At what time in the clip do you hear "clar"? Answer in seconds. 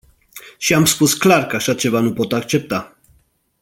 1.13-1.45